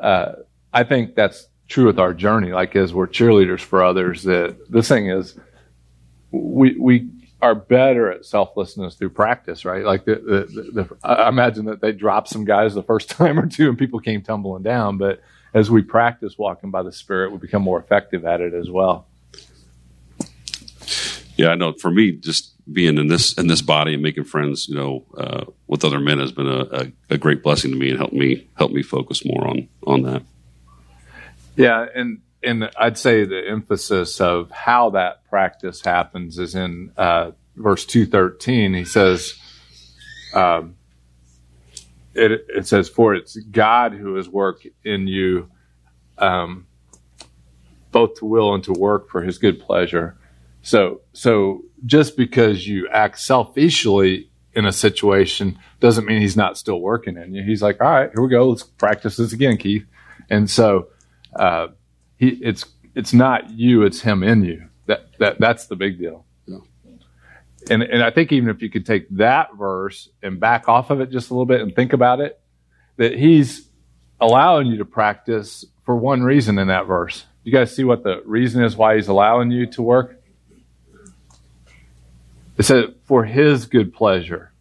[0.00, 0.32] uh,
[0.72, 4.88] I think that's true with our journey, like as we're cheerleaders for others, that this
[4.88, 5.36] thing is
[6.30, 7.10] we we
[7.44, 9.84] are better at selflessness through practice, right?
[9.84, 13.38] Like the, the, the, the, I imagine that they dropped some guys the first time
[13.38, 15.20] or two and people came tumbling down, but
[15.52, 19.06] as we practice walking by the Spirit, we become more effective at it as well.
[21.36, 21.72] Yeah, I know.
[21.74, 25.44] For me, just being in this in this body and making friends, you know, uh,
[25.66, 28.48] with other men has been a, a, a, great blessing to me and helped me
[28.56, 30.22] help me focus more on on that.
[31.56, 37.32] Yeah, and and I'd say the emphasis of how that practice happens is in uh,
[37.56, 38.74] verse two thirteen.
[38.74, 39.34] He says,
[40.34, 40.76] um,
[42.14, 45.50] it, it says, "For it's God who has worked in you,
[46.18, 46.66] um,
[47.90, 50.16] both to will and to work for His good pleasure."
[50.62, 56.80] So, so just because you act selfishly in a situation doesn't mean He's not still
[56.80, 57.42] working in you.
[57.42, 58.48] He's like, "All right, here we go.
[58.48, 59.86] Let's practice this again, Keith."
[60.30, 60.88] And so,
[61.36, 61.68] uh,
[62.30, 64.68] he, it's it's not you; it's Him in you.
[64.86, 66.24] That that that's the big deal
[67.70, 71.00] and and I think even if you could take that verse and back off of
[71.00, 72.40] it just a little bit and think about it,
[72.96, 73.68] that he's
[74.20, 77.24] allowing you to practice for one reason in that verse.
[77.42, 80.20] You guys see what the reason is why he's allowing you to work?
[82.56, 84.52] It said for his good pleasure.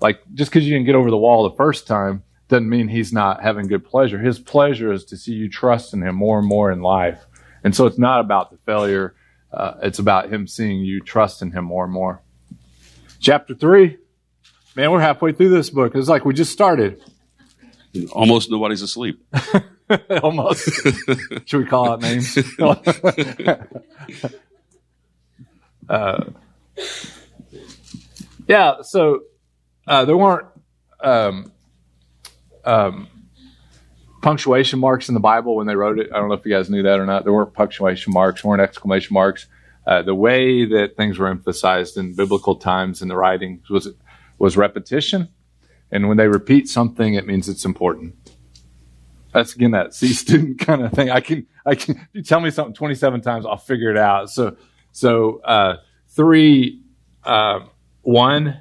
[0.00, 3.12] Like just because you didn't get over the wall the first time doesn't mean he's
[3.12, 4.18] not having good pleasure.
[4.18, 7.24] His pleasure is to see you trust in him more and more in life.
[7.64, 9.14] And so it's not about the failure
[9.52, 12.22] uh, it's about him seeing you trust in him more and more.
[13.18, 13.98] Chapter three,
[14.76, 15.94] man, we're halfway through this book.
[15.94, 17.02] It's like we just started.
[18.12, 19.20] Almost nobody's asleep.
[20.22, 20.68] Almost.
[21.46, 22.38] Should we call out names?
[25.88, 26.24] uh,
[28.46, 28.82] yeah.
[28.82, 29.22] So
[29.88, 30.46] uh, there weren't
[31.00, 31.50] um,
[32.64, 33.08] um,
[34.22, 36.10] punctuation marks in the Bible when they wrote it.
[36.12, 37.24] I don't know if you guys knew that or not.
[37.24, 39.46] There weren't punctuation marks, weren't exclamation marks.
[39.86, 43.88] Uh, the way that things were emphasized in biblical times in the writings was
[44.38, 45.28] was repetition,
[45.90, 48.14] and when they repeat something, it means it's important.
[49.32, 51.10] That's again that C student kind of thing.
[51.10, 54.30] I can I can you tell me something twenty seven times, I'll figure it out.
[54.30, 54.56] So
[54.92, 55.76] so uh,
[56.08, 56.82] three
[57.24, 57.60] uh,
[58.02, 58.60] one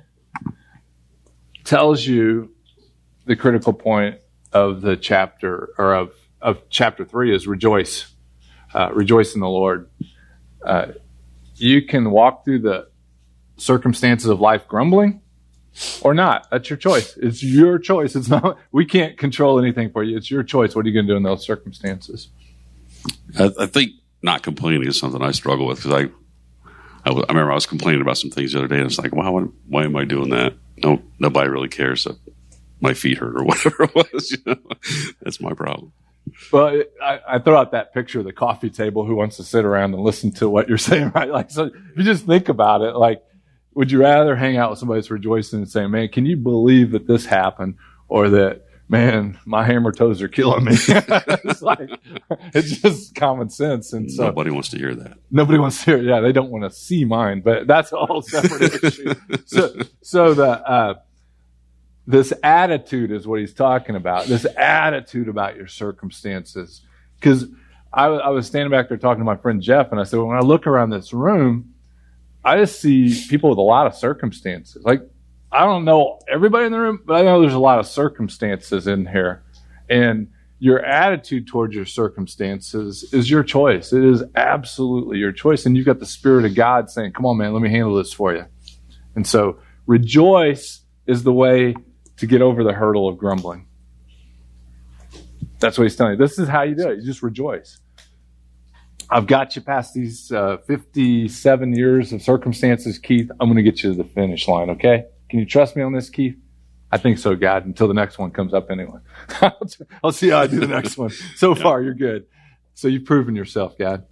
[1.63, 2.51] tells you
[3.25, 4.19] the critical point
[4.51, 8.11] of the chapter or of, of chapter three is rejoice.
[8.73, 9.89] Uh, rejoice in the Lord.
[10.63, 10.87] Uh,
[11.55, 12.87] you can walk through the
[13.57, 15.21] circumstances of life grumbling
[16.01, 16.49] or not.
[16.49, 17.17] That's your choice.
[17.17, 18.15] It's your choice.
[18.15, 20.17] It's not, we can't control anything for you.
[20.17, 20.75] It's your choice.
[20.75, 22.29] What are you going to do in those circumstances?
[23.37, 27.55] I, I think not complaining is something I struggle with because I, I, remember I
[27.55, 30.05] was complaining about some things the other day and it's like, wow, why am I
[30.05, 30.53] doing that?
[30.83, 32.01] No, nobody really cares.
[32.01, 32.17] So
[32.81, 34.31] my feet hurt or whatever it was.
[34.31, 34.55] You know?
[35.21, 35.93] That's my problem.
[36.51, 39.05] Well, I, I, throw out that picture of the coffee table.
[39.05, 41.29] Who wants to sit around and listen to what you're saying, right?
[41.29, 43.21] Like, so if you just think about it, like,
[43.73, 46.91] would you rather hang out with somebody that's rejoicing and saying, "Man, can you believe
[46.91, 47.75] that this happened?"
[48.07, 50.73] or that, "Man, my hammer toes are killing me"?
[50.77, 51.89] it's like
[52.53, 55.17] it's just common sense, and so nobody wants to hear that.
[55.31, 56.01] Nobody wants to hear.
[56.01, 59.13] Yeah, they don't want to see mine, but that's a whole separate issue.
[59.45, 60.49] So, so the.
[60.49, 60.93] Uh,
[62.09, 64.25] this attitude is what he's talking about.
[64.25, 66.81] This attitude about your circumstances.
[67.19, 67.45] Because
[67.93, 70.25] I, I, was standing back there talking to my friend Jeff, and I said, well,
[70.25, 71.75] when I look around this room,
[72.43, 74.83] I just see people with a lot of circumstances.
[74.83, 75.03] Like,
[75.51, 78.87] I don't know everybody in the room, but I know there's a lot of circumstances
[78.87, 79.43] in here.
[79.87, 83.93] And your attitude towards your circumstances is your choice.
[83.93, 85.63] It is absolutely your choice.
[85.63, 88.11] And you've got the Spirit of God saying, come on, man, let me handle this
[88.11, 88.45] for you.
[89.15, 91.75] And so rejoice is the way
[92.19, 93.65] to get over the hurdle of grumbling.
[95.59, 96.17] That's what he's telling you.
[96.17, 96.99] This is how you do it.
[96.99, 97.79] You just rejoice.
[99.09, 103.31] I've got you past these uh, 57 years of circumstances, Keith.
[103.39, 105.05] I'm going to get you to the finish line, okay?
[105.29, 106.37] Can you trust me on this, Keith?
[106.91, 108.99] I think so, God, until the next one comes up anyway.
[110.03, 111.11] I'll see how I do the next one.
[111.35, 112.25] So far, you're good.
[112.73, 114.05] So you've proven yourself, God.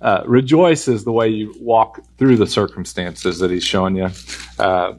[0.00, 4.10] Uh, rejoice is the way you walk through the circumstances that he's showing you.
[4.58, 4.94] Uh,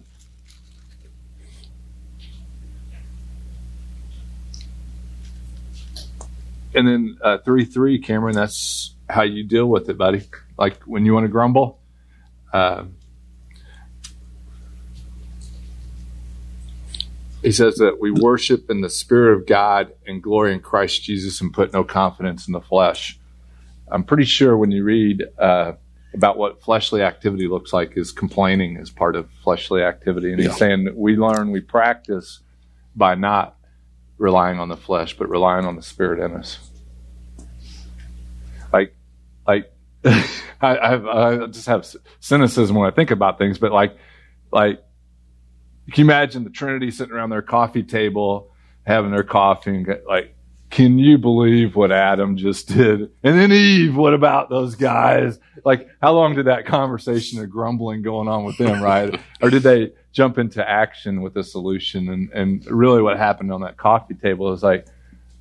[6.75, 8.35] and then uh, three three, Cameron.
[8.35, 10.23] That's how you deal with it, buddy.
[10.57, 11.79] Like when you want to grumble.
[12.53, 12.85] Uh,
[17.41, 21.41] he says that we worship in the Spirit of God and glory in Christ Jesus
[21.41, 23.19] and put no confidence in the flesh.
[23.87, 25.73] I'm pretty sure when you read uh,
[26.13, 30.31] about what fleshly activity looks like, is complaining is part of fleshly activity.
[30.31, 30.47] And yeah.
[30.47, 32.39] he's saying we learn, we practice
[32.95, 33.57] by not
[34.17, 36.59] relying on the flesh, but relying on the Spirit in us.
[38.71, 38.95] Like,
[39.47, 39.71] like,
[40.05, 40.27] I,
[40.61, 41.85] I, I just have
[42.19, 43.97] cynicism when I think about things, but like,
[44.51, 44.81] like,
[45.91, 48.51] can you imagine the Trinity sitting around their coffee table,
[48.85, 50.35] having their coffee and like,
[50.69, 53.11] can you believe what Adam just did?
[53.23, 55.39] And then Eve, what about those guys?
[55.63, 59.19] Like, how long did that conversation of grumbling going on with them, right?
[59.41, 62.09] or did they jump into action with a solution?
[62.09, 64.87] And, and really what happened on that coffee table is like,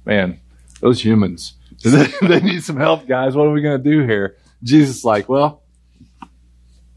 [0.05, 0.41] man,
[0.81, 3.37] those humans, they need some help, guys.
[3.37, 4.37] What are we going to do here?
[4.63, 5.63] Jesus like, well,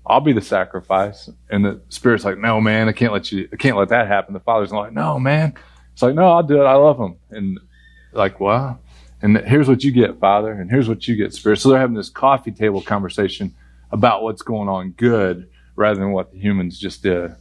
[0.06, 1.30] I'll be the sacrifice.
[1.50, 4.34] And the spirit's like, no, man, I can't let you, I can't let that happen.
[4.34, 5.54] The father's like, no, man.
[5.94, 6.66] It's like, no, I'll do it.
[6.66, 7.18] I love him.
[7.30, 7.60] And
[8.14, 8.80] like, wow.
[9.22, 11.58] and here's what you get, Father, and here's what you get, Spirit.
[11.60, 13.54] So they're having this coffee table conversation
[13.92, 17.36] about what's going on good rather than what the humans just did.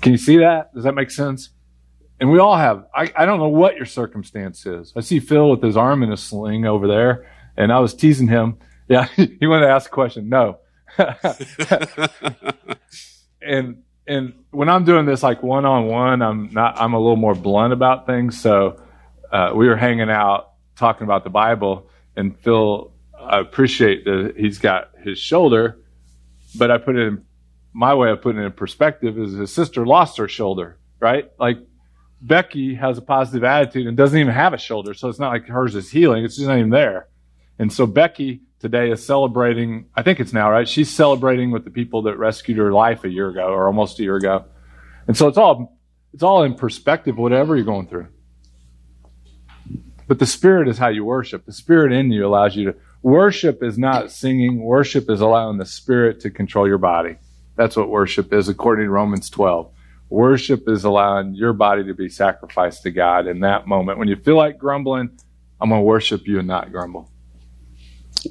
[0.00, 0.74] Can you see that?
[0.74, 1.50] Does that make sense?
[2.20, 4.92] And we all have, I, I don't know what your circumstance is.
[4.94, 8.28] I see Phil with his arm in a sling over there, and I was teasing
[8.28, 8.58] him.
[8.90, 10.28] Yeah, he wanted to ask a question.
[10.28, 10.58] No.
[13.40, 17.14] and and when I'm doing this like one on one, I'm not I'm a little
[17.14, 18.40] more blunt about things.
[18.40, 18.82] So
[19.30, 24.58] uh, we were hanging out talking about the Bible, and Phil, I appreciate that he's
[24.58, 25.78] got his shoulder,
[26.58, 27.24] but I put it in
[27.72, 31.30] my way of putting it in perspective is his sister lost her shoulder, right?
[31.38, 31.58] Like
[32.20, 35.46] Becky has a positive attitude and doesn't even have a shoulder, so it's not like
[35.46, 37.08] hers is healing; it's just not even there.
[37.58, 39.86] And so Becky today is celebrating.
[39.94, 40.68] I think it's now, right?
[40.68, 44.02] She's celebrating with the people that rescued her life a year ago, or almost a
[44.02, 44.44] year ago.
[45.06, 45.78] And so it's all
[46.12, 48.08] it's all in perspective, whatever you're going through.
[50.08, 51.46] But the Spirit is how you worship.
[51.46, 52.76] The Spirit in you allows you to.
[53.02, 54.60] Worship is not singing.
[54.60, 57.16] Worship is allowing the Spirit to control your body.
[57.60, 59.70] That's what worship is, according to Romans 12.
[60.08, 63.98] Worship is allowing your body to be sacrificed to God in that moment.
[63.98, 65.10] When you feel like grumbling,
[65.60, 67.10] I'm going to worship you and not grumble.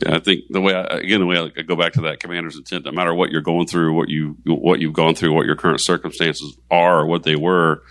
[0.01, 2.57] Yeah, I think the way I, again the way I go back to that commander's
[2.57, 2.85] intent.
[2.85, 5.79] No matter what you're going through, what you what you've gone through, what your current
[5.79, 7.83] circumstances are, or what they were,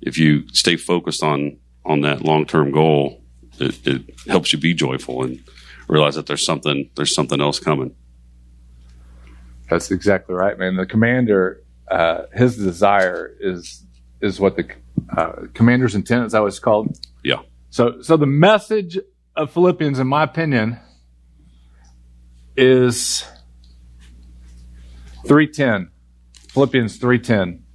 [0.00, 3.22] if you stay focused on on that long term goal,
[3.58, 5.42] it, it helps you be joyful and
[5.88, 7.94] realize that there's something there's something else coming.
[9.68, 10.76] That's exactly right, man.
[10.76, 13.84] The commander, uh, his desire is
[14.20, 14.68] is what the
[15.16, 16.98] uh, commander's intent is what it's called.
[17.24, 17.42] Yeah.
[17.70, 18.98] So so the message
[19.34, 20.78] of Philippians, in my opinion,
[22.56, 23.24] is
[25.26, 25.90] three ten.
[26.48, 27.66] Philippians three ten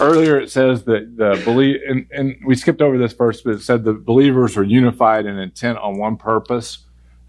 [0.00, 3.62] earlier it says that the believe and, and, we skipped over this verse, but it
[3.62, 6.78] said the believers were unified and intent on one purpose.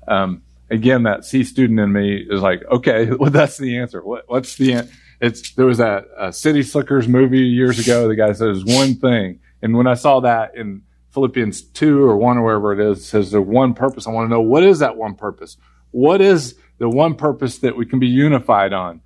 [0.07, 0.41] Um,
[0.75, 4.03] again, that C student in me is like, okay, well, that's the answer.
[4.03, 4.87] What, what's the
[5.19, 8.07] It's there was that uh, City Slickers movie years ago.
[8.07, 12.37] The guy says one thing, and when I saw that in Philippians two or one
[12.37, 14.05] or wherever it is, it says the one purpose.
[14.05, 15.57] I want to know what is that one purpose.
[15.91, 19.01] What is the one purpose that we can be unified on?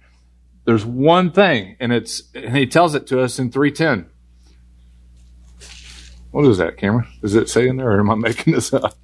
[0.65, 4.09] There's one thing, and it's and he tells it to us in 310.
[6.31, 7.07] What is that, Cameron?
[7.21, 8.95] Does it say in there, or am I making this up?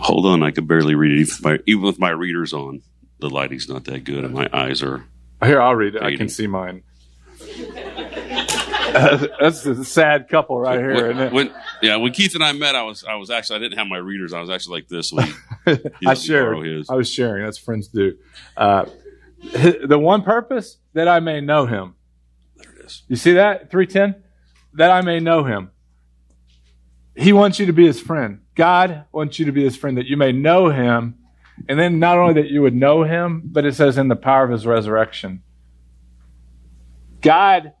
[0.00, 1.20] Hold on, I could barely read it.
[1.20, 2.82] Even, even with my readers on,
[3.20, 5.04] the lighting's not that good, and my eyes are.
[5.42, 6.00] Here, I'll read it.
[6.00, 6.14] Fading.
[6.14, 6.82] I can see mine.
[9.40, 11.14] that's a sad couple right here.
[11.14, 13.78] When, when, yeah, when Keith and I met, I was I was actually I didn't
[13.78, 14.32] have my readers.
[14.32, 15.12] I was actually like this.
[15.12, 15.32] When
[16.06, 16.56] I shared.
[16.88, 17.44] I was sharing.
[17.44, 18.16] That's friends do.
[18.56, 18.86] Uh,
[19.40, 21.94] the one purpose that I may know Him.
[22.56, 23.02] There it is.
[23.08, 24.16] You see that three ten?
[24.74, 25.70] That I may know Him.
[27.18, 28.40] He wants you to be His friend.
[28.54, 31.16] God wants you to be His friend, that you may know Him,
[31.68, 34.44] and then not only that you would know Him, but it says in the power
[34.44, 35.42] of His resurrection.
[37.20, 37.72] God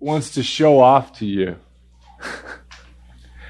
[0.00, 1.56] wants to show off to you.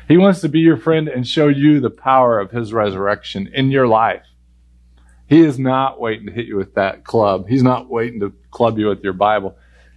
[0.09, 3.71] he wants to be your friend and show you the power of his resurrection in
[3.71, 4.23] your life.
[5.27, 7.49] He is not waiting to hit you with that club.
[7.49, 9.57] He's not waiting to club you with your Bible.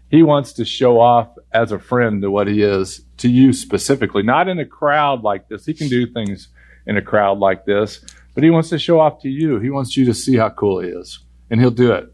[0.09, 4.23] He wants to show off as a friend to what he is to you specifically,
[4.23, 5.65] not in a crowd like this.
[5.65, 6.49] He can do things
[6.85, 9.59] in a crowd like this, but he wants to show off to you.
[9.59, 11.19] He wants you to see how cool he is,
[11.49, 12.13] and he'll do it.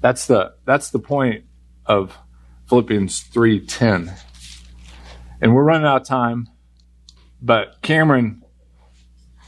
[0.00, 1.44] That's the that's the point
[1.86, 2.18] of
[2.68, 4.12] Philippians 3:10.
[5.40, 6.48] And we're running out of time,
[7.40, 8.42] but Cameron,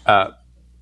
[0.06, 0.30] uh,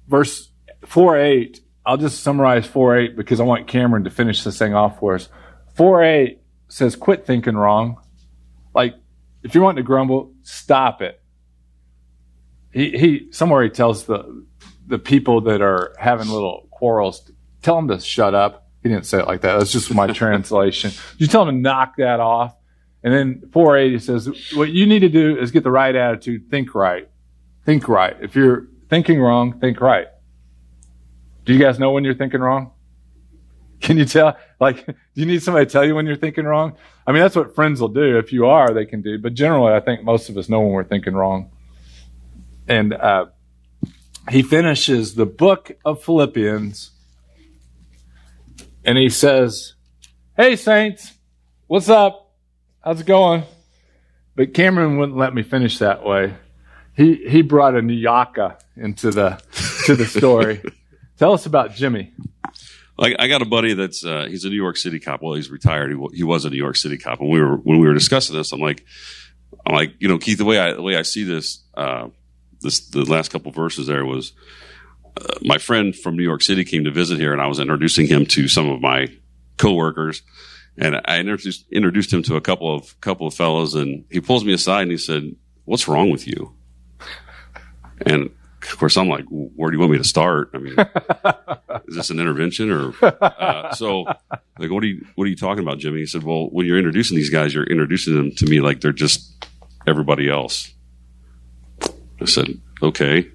[0.08, 0.50] verse
[0.84, 1.60] 4:8.
[1.84, 5.28] I'll just summarize 4:8 because I want Cameron to finish this thing off for us.
[5.74, 6.41] 4:8
[6.72, 8.00] says, "Quit thinking wrong."
[8.74, 8.94] Like,
[9.42, 11.20] if you want to grumble, stop it.
[12.72, 14.46] He, he somewhere he tells the
[14.86, 17.30] the people that are having little quarrels,
[17.62, 19.58] tell them to shut up he didn't say it like that.
[19.58, 20.90] That's just my translation.
[21.18, 22.54] You tell them to knock that off.
[23.04, 26.74] And then 480 says, what you need to do is get the right attitude, think
[26.74, 27.08] right.
[27.64, 28.16] Think right.
[28.20, 30.06] If you're thinking wrong, think right.
[31.44, 32.72] Do you guys know when you're thinking wrong?
[33.82, 34.38] Can you tell?
[34.60, 36.76] Like, do you need somebody to tell you when you're thinking wrong?
[37.06, 38.16] I mean, that's what friends will do.
[38.16, 39.18] If you are, they can do.
[39.18, 41.50] But generally, I think most of us know when we're thinking wrong.
[42.68, 43.26] And uh,
[44.30, 46.92] he finishes the book of Philippians
[48.84, 49.74] and he says,
[50.36, 51.12] Hey, Saints,
[51.66, 52.32] what's up?
[52.84, 53.42] How's it going?
[54.36, 56.34] But Cameron wouldn't let me finish that way.
[56.96, 59.42] He, he brought a New Yorker into the,
[59.86, 60.62] to the story.
[61.18, 62.12] Tell us about Jimmy.
[62.98, 65.22] Like I got a buddy that's uh, he's a New York City cop.
[65.22, 65.92] Well, he's retired.
[65.92, 67.20] He, he was a New York City cop.
[67.20, 68.84] And we were when we were discussing this, I'm like,
[69.66, 72.08] I'm like, you know, Keith, the way I the way I see this, uh,
[72.60, 74.32] this the last couple verses there was
[75.16, 78.06] uh, my friend from New York City came to visit here, and I was introducing
[78.06, 79.08] him to some of my
[79.56, 80.22] coworkers,
[80.76, 84.44] and I introduced introduced him to a couple of couple of fellows, and he pulls
[84.44, 85.34] me aside and he said,
[85.64, 86.54] "What's wrong with you?"
[88.04, 88.30] And
[88.70, 90.50] of course, I'm like, where do you want me to start?
[90.54, 90.76] I mean,
[91.88, 94.04] is this an intervention or uh, so?
[94.58, 96.00] Like, what are you what are you talking about, Jimmy?
[96.00, 98.92] He said, well, when you're introducing these guys, you're introducing them to me like they're
[98.92, 99.46] just
[99.86, 100.72] everybody else.
[102.20, 103.28] I said, okay.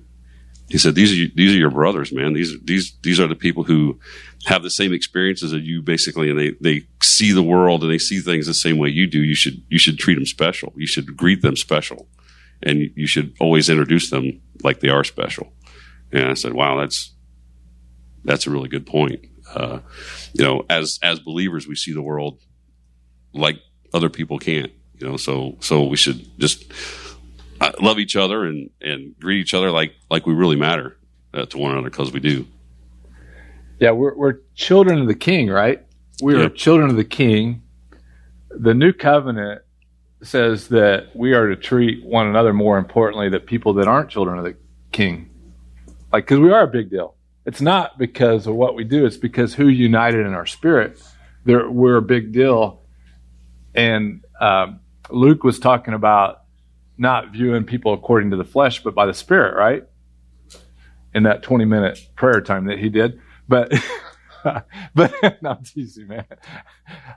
[0.69, 2.33] He said, these are these are your brothers, man.
[2.33, 3.99] These these these are the people who
[4.45, 7.97] have the same experiences as you, basically, and they they see the world and they
[7.97, 9.23] see things the same way you do.
[9.23, 10.73] You should you should treat them special.
[10.75, 12.07] You should greet them special,
[12.61, 15.53] and you should always introduce them like they are special.
[16.11, 17.13] And I said, wow, that's
[18.27, 19.25] that's a really good point.
[19.55, 19.79] Uh,
[20.33, 22.39] you know, as as believers, we see the world
[23.33, 23.57] like
[23.93, 24.71] other people can't.
[24.99, 26.65] You know, so so we should just
[27.61, 30.97] uh, love each other and and greet each other like like we really matter
[31.33, 32.45] uh, to one another because we do.
[33.79, 35.83] Yeah, we're we're children of the King, right?
[36.21, 36.55] We are Yep.
[36.55, 37.61] children of the King.
[38.49, 39.61] The new covenant
[40.23, 44.39] says that we are to treat one another more importantly than people that aren't children
[44.39, 44.55] of the
[44.91, 45.29] King.
[46.11, 47.16] Like, because we are a big deal.
[47.47, 51.01] It's not because of what we do; it's because who united in our spirit.
[51.45, 52.81] There, we're a big deal.
[53.73, 56.41] And um, Luke was talking about
[56.97, 59.83] not viewing people according to the flesh, but by the Spirit, right?
[61.13, 63.71] In that twenty-minute prayer time that he did, but
[64.93, 66.25] but no, I'm teasing, man.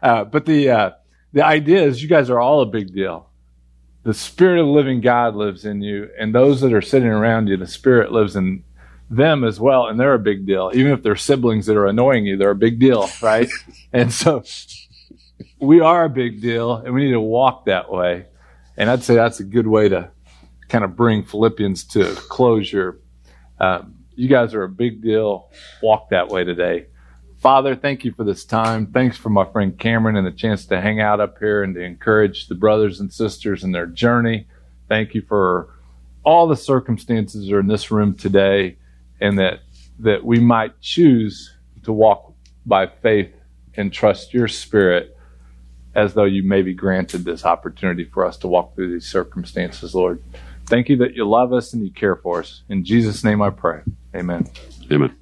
[0.00, 0.90] Uh, but the uh,
[1.32, 3.30] the idea is, you guys are all a big deal.
[4.04, 7.48] The Spirit of the living God lives in you, and those that are sitting around
[7.48, 8.62] you, the Spirit lives in
[9.10, 10.70] them as well, and they're a big deal.
[10.72, 13.50] Even if they're siblings that are annoying you, they're a big deal, right?
[13.92, 14.44] and so
[15.58, 18.26] we are a big deal, and we need to walk that way.
[18.76, 20.10] And I'd say that's a good way to
[20.68, 23.00] kind of bring Philippians to closure.
[23.58, 25.50] Um, you guys are a big deal.
[25.82, 26.86] Walk that way today.
[27.38, 28.86] Father, thank you for this time.
[28.86, 31.80] Thanks for my friend Cameron and the chance to hang out up here and to
[31.80, 34.46] encourage the brothers and sisters in their journey.
[34.88, 35.74] Thank you for
[36.22, 38.76] all the circumstances that are in this room today
[39.20, 39.60] and that
[39.98, 42.32] that we might choose to walk
[42.64, 43.32] by faith
[43.74, 45.16] and trust your spirit
[45.94, 50.22] as though you maybe granted this opportunity for us to walk through these circumstances, Lord.
[50.66, 52.62] Thank you that you love us and you care for us.
[52.68, 53.80] In Jesus' name I pray.
[54.14, 54.48] Amen.
[54.90, 55.19] Amen.